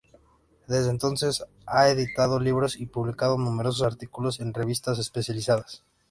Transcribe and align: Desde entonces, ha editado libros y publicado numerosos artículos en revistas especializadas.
Desde 0.67 0.89
entonces, 0.89 1.45
ha 1.67 1.87
editado 1.89 2.39
libros 2.39 2.75
y 2.75 2.87
publicado 2.87 3.37
numerosos 3.37 3.83
artículos 3.85 4.39
en 4.39 4.51
revistas 4.51 4.97
especializadas. 4.97 5.83